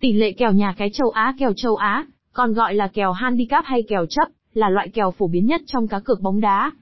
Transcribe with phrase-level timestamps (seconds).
[0.00, 3.64] Tỷ lệ kèo nhà cái châu Á Kèo châu Á, còn gọi là kèo handicap
[3.64, 6.72] hay kèo chấp, là loại kèo phổ biến nhất trong cá cược bóng đá.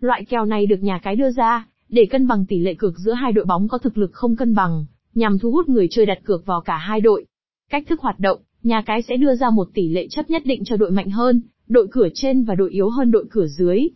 [0.00, 3.12] Loại kèo này được nhà cái đưa ra, để cân bằng tỷ lệ cược giữa
[3.12, 6.18] hai đội bóng có thực lực không cân bằng, nhằm thu hút người chơi đặt
[6.24, 7.26] cược vào cả hai đội.
[7.70, 10.62] Cách thức hoạt động, nhà cái sẽ đưa ra một tỷ lệ chấp nhất định
[10.64, 13.88] cho đội mạnh hơn, đội cửa trên và đội yếu hơn đội cửa dưới.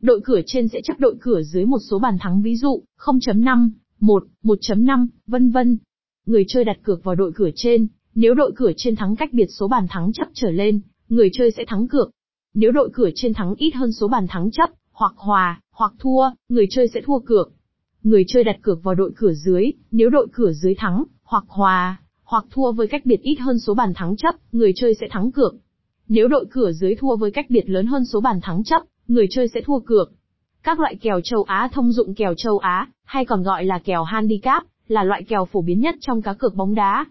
[0.00, 3.70] Đội cửa trên sẽ chấp đội cửa dưới một số bàn thắng ví dụ 0.5,
[4.00, 5.78] 1, 1.5, vân vân.
[6.26, 9.46] Người chơi đặt cược vào đội cửa trên, nếu đội cửa trên thắng cách biệt
[9.46, 12.10] số bàn thắng chấp trở lên, người chơi sẽ thắng cược.
[12.54, 16.30] Nếu đội cửa trên thắng ít hơn số bàn thắng chấp, hoặc hòa, hoặc thua,
[16.48, 17.52] người chơi sẽ thua cược.
[18.02, 22.00] Người chơi đặt cược vào đội cửa dưới, nếu đội cửa dưới thắng, hoặc hòa,
[22.24, 25.32] hoặc thua với cách biệt ít hơn số bàn thắng chấp, người chơi sẽ thắng
[25.32, 25.54] cược.
[26.08, 29.26] Nếu đội cửa dưới thua với cách biệt lớn hơn số bàn thắng chấp, người
[29.30, 30.12] chơi sẽ thua cược.
[30.62, 34.04] Các loại kèo châu Á thông dụng kèo châu Á, hay còn gọi là kèo
[34.04, 37.06] handicap, là loại kèo phổ biến nhất trong cá cược bóng đá.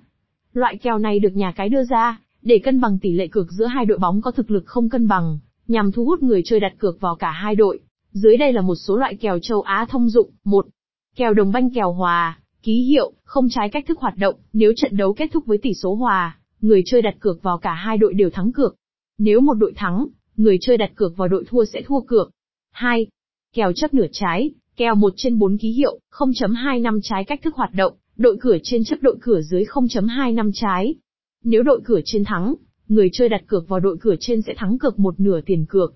[0.53, 3.65] Loại kèo này được nhà cái đưa ra, để cân bằng tỷ lệ cược giữa
[3.65, 6.73] hai đội bóng có thực lực không cân bằng, nhằm thu hút người chơi đặt
[6.77, 7.79] cược vào cả hai đội.
[8.11, 10.29] Dưới đây là một số loại kèo châu Á thông dụng.
[10.43, 10.67] 1.
[11.15, 14.97] Kèo đồng banh kèo hòa, ký hiệu, không trái cách thức hoạt động, nếu trận
[14.97, 18.13] đấu kết thúc với tỷ số hòa, người chơi đặt cược vào cả hai đội
[18.13, 18.75] đều thắng cược.
[19.17, 22.31] Nếu một đội thắng, người chơi đặt cược vào đội thua sẽ thua cược.
[22.71, 23.07] 2.
[23.53, 27.73] Kèo chấp nửa trái, kèo 1 trên 4 ký hiệu, 0.25 trái cách thức hoạt
[27.73, 30.95] động, đội cửa trên chấp đội cửa dưới 0.25 trái.
[31.43, 32.55] Nếu đội cửa trên thắng,
[32.87, 35.95] người chơi đặt cược vào đội cửa trên sẽ thắng cược một nửa tiền cược.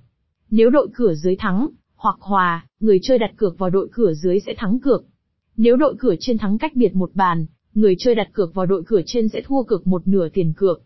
[0.50, 4.40] Nếu đội cửa dưới thắng, hoặc hòa, người chơi đặt cược vào đội cửa dưới
[4.40, 5.06] sẽ thắng cược.
[5.58, 8.84] Nếu đội cửa trên thắng cách biệt một bàn, người chơi đặt cược vào đội
[8.88, 10.82] cửa trên sẽ thua cược một nửa tiền cược.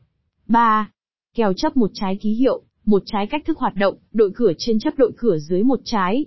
[0.47, 0.91] 3.
[1.35, 4.79] Kèo chấp một trái ký hiệu, một trái cách thức hoạt động, đội cửa trên
[4.79, 6.25] chấp đội cửa dưới một trái.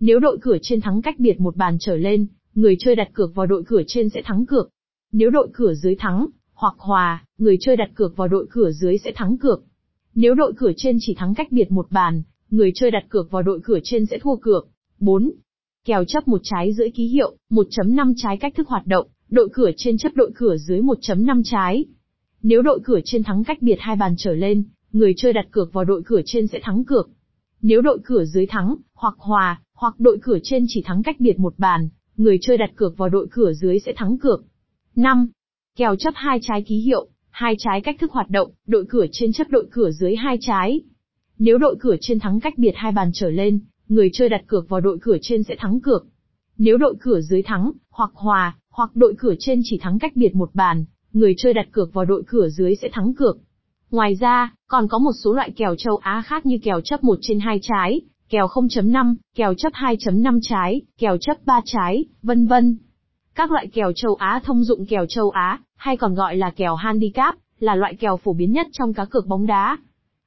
[0.00, 3.34] Nếu đội cửa trên thắng cách biệt một bàn trở lên, người chơi đặt cược
[3.34, 4.70] vào đội cửa trên sẽ thắng cược.
[5.12, 8.98] Nếu đội cửa dưới thắng, hoặc hòa, người chơi đặt cược vào đội cửa dưới
[8.98, 9.64] sẽ thắng cược.
[10.14, 13.42] Nếu đội cửa trên chỉ thắng cách biệt một bàn, người chơi đặt cược vào
[13.42, 14.68] đội cửa trên sẽ thua cược.
[14.98, 15.32] 4.
[15.84, 19.70] Kèo chấp một trái giữa ký hiệu, 1.5 trái cách thức hoạt động, đội cửa
[19.76, 21.84] trên chấp đội cửa dưới 1.5 trái.
[22.42, 25.72] Nếu đội cửa trên thắng cách biệt hai bàn trở lên, người chơi đặt cược
[25.72, 27.10] vào đội cửa trên sẽ thắng cược.
[27.62, 31.38] Nếu đội cửa dưới thắng, hoặc hòa, hoặc đội cửa trên chỉ thắng cách biệt
[31.38, 34.44] một bàn, người chơi đặt cược vào đội cửa dưới sẽ thắng cược.
[34.96, 35.28] 5.
[35.76, 39.32] Kèo chấp hai trái ký hiệu, hai trái cách thức hoạt động, đội cửa trên
[39.32, 40.80] chấp đội cửa dưới hai trái.
[41.38, 44.68] Nếu đội cửa trên thắng cách biệt hai bàn trở lên, người chơi đặt cược
[44.68, 46.06] vào đội cửa trên sẽ thắng cược.
[46.58, 50.34] Nếu đội cửa dưới thắng, hoặc hòa, hoặc đội cửa trên chỉ thắng cách biệt
[50.34, 53.38] một bàn, người chơi đặt cược vào đội cửa dưới sẽ thắng cược.
[53.90, 57.18] Ngoài ra, còn có một số loại kèo châu Á khác như kèo chấp 1
[57.20, 62.76] trên 2 trái, kèo 0.5, kèo chấp 2.5 trái, kèo chấp 3 trái, vân vân.
[63.34, 66.74] Các loại kèo châu Á thông dụng kèo châu Á, hay còn gọi là kèo
[66.74, 69.78] handicap, là loại kèo phổ biến nhất trong cá cược bóng đá.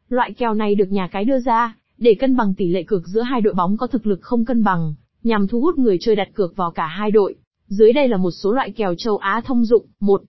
[0.10, 3.22] Loại kèo này được nhà cái đưa ra, để cân bằng tỷ lệ cược giữa
[3.22, 4.94] hai đội bóng có thực lực không cân bằng,
[5.24, 7.36] nhằm thu hút người chơi đặt cược vào cả hai đội.
[7.68, 9.86] Dưới đây là một số loại kèo châu Á thông dụng.
[10.00, 10.22] 1.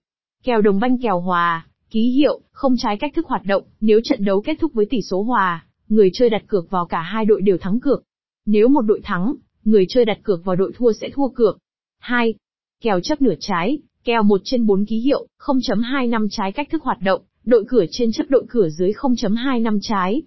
[0.43, 4.25] Kèo đồng banh kèo hòa, ký hiệu, không trái cách thức hoạt động, nếu trận
[4.25, 7.41] đấu kết thúc với tỷ số hòa, người chơi đặt cược vào cả hai đội
[7.41, 8.03] đều thắng cược.
[8.45, 11.57] Nếu một đội thắng, người chơi đặt cược vào đội thua sẽ thua cược.
[11.99, 12.33] 2.
[12.81, 17.01] Kèo chấp nửa trái, kèo 1 trên 4 ký hiệu, 0.25 trái cách thức hoạt
[17.01, 20.21] động, đội cửa trên chấp đội cửa dưới 0.25 trái.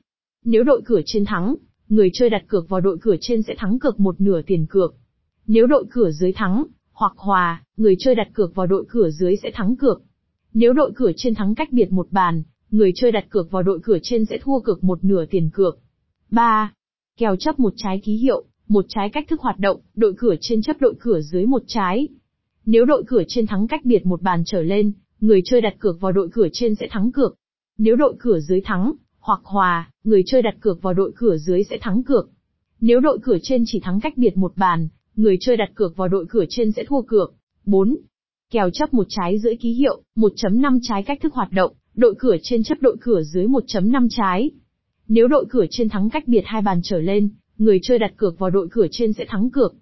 [0.45, 1.55] Nếu đội cửa trên thắng,
[1.89, 4.95] người chơi đặt cược vào đội cửa trên sẽ thắng cược một nửa tiền cược.
[5.47, 9.37] Nếu đội cửa dưới thắng, hoặc hòa, người chơi đặt cược vào đội cửa dưới
[9.37, 10.03] sẽ thắng cược.
[10.55, 12.43] Nếu đội cửa trên thắng cách biệt một bàn,
[12.75, 15.79] người chơi đặt cược vào đội cửa trên sẽ thua cược một nửa tiền cược.
[16.31, 16.73] 3.
[17.17, 20.62] Kèo chấp một trái ký hiệu, một trái cách thức hoạt động, đội cửa trên
[20.62, 22.09] chấp đội cửa dưới một trái.
[22.67, 26.01] Nếu đội cửa trên thắng cách biệt một bàn trở lên, người chơi đặt cược
[26.01, 27.34] vào đội cửa trên sẽ thắng cược.
[27.79, 31.65] Nếu đội cửa dưới thắng, hoặc hòa, người chơi đặt cược vào đội cửa dưới
[31.65, 32.31] sẽ thắng cược.
[32.81, 36.09] Nếu đội cửa trên chỉ thắng cách biệt một bàn, người chơi đặt cược vào
[36.09, 37.34] đội cửa trên sẽ thua cược.
[37.67, 37.97] 4.
[38.51, 42.36] Kèo chấp một trái giữa ký hiệu, 1.5 trái cách thức hoạt động, đội cửa
[42.42, 44.51] trên chấp đội cửa dưới 1.5 trái.
[45.09, 47.28] Nếu đội cửa trên thắng cách biệt hai bàn trở lên,
[47.59, 49.74] người chơi đặt cược vào đội cửa trên sẽ thắng cược.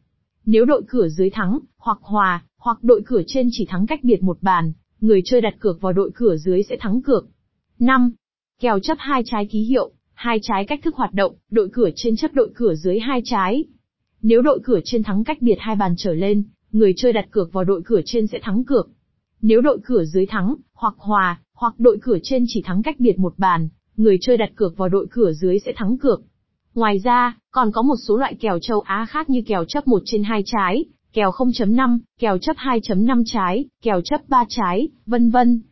[0.47, 4.23] Nếu đội cửa dưới thắng, hoặc hòa, hoặc đội cửa trên chỉ thắng cách biệt
[4.23, 7.27] một bàn, người chơi đặt cược vào đội cửa dưới sẽ thắng cược.
[7.79, 8.13] 5.
[8.61, 12.17] Kèo chấp hai trái ký hiệu, hai trái cách thức hoạt động, đội cửa trên
[12.17, 13.65] chấp đội cửa dưới hai trái.
[14.23, 16.43] Nếu đội cửa trên thắng cách biệt hai bàn trở lên,
[16.73, 18.89] người chơi đặt cược vào đội cửa trên sẽ thắng cược.
[19.43, 23.19] Nếu đội cửa dưới thắng, hoặc hòa, hoặc đội cửa trên chỉ thắng cách biệt
[23.19, 26.23] một bàn, người chơi đặt cược vào đội cửa dưới sẽ thắng cược.
[26.75, 30.03] Ngoài ra, còn có một số loại kèo châu Á khác như kèo chấp 1
[30.05, 35.63] trên 2 trái, kèo 0.5, kèo chấp 2.5 trái, kèo chấp 3 trái, vân vân.